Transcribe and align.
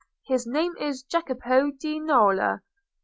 His 0.25 0.47
name 0.47 0.75
is 0.79 1.03
Jacopo 1.03 1.69
di 1.77 1.99
Nola. 1.99 2.63